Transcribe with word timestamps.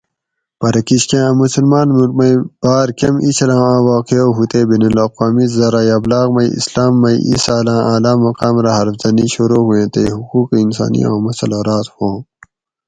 پرہ 0.59 0.81
کِشکاۤں 0.87 1.27
اۤ 1.29 1.37
مسلماۤن 1.41 1.87
مُلک 1.95 2.11
مئ 2.19 2.33
باۤر 2.61 2.87
کۤم 2.99 3.15
ایچھلاں 3.25 3.61
اۤ 3.69 3.81
واقعہ 3.91 4.25
ہُو 4.35 4.43
تے 4.51 4.59
بین 4.69 4.83
الاقوامی 4.87 5.45
زرایٔع 5.57 5.95
ابلاغ 5.99 6.27
مئ 6.35 6.47
اسلاۤم 6.59 6.93
مئ 7.01 7.15
ایسالاۤں 7.29 7.81
اعلٰی 7.93 8.13
مقام 8.25 8.55
رہ 8.63 8.71
حرف 8.77 8.95
زنی 9.01 9.25
شروع 9.33 9.61
ہویٔیں 9.65 9.91
تے 9.93 10.01
حقوق 10.17 10.49
انسانی 10.63 11.01
آں 11.09 11.17
مسلۂ 11.25 11.59
راۤت 11.67 11.87
ہواں؟ 11.93 12.17